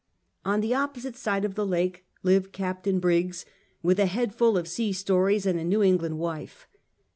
[0.43, 3.45] On the oppo site side of the lake lived Captain Briggs,
[3.83, 6.65] with a head full of sea stories, and a New England wife.